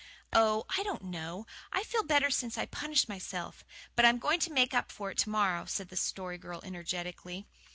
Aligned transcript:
"Oh, 0.33 0.65
I 0.75 0.81
don't 0.81 1.03
know. 1.03 1.45
I 1.71 1.83
feel 1.83 2.01
better 2.01 2.31
since 2.31 2.57
I 2.57 2.65
punished 2.65 3.07
myself. 3.07 3.63
But 3.95 4.03
I'm 4.03 4.17
going 4.17 4.39
to 4.39 4.51
make 4.51 4.73
up 4.73 4.91
for 4.91 5.11
it 5.11 5.17
to 5.19 5.29
morrow," 5.29 5.65
said 5.65 5.89
the 5.89 5.95
Story 5.95 6.39
Girl 6.39 6.59
energetically. 6.63 7.45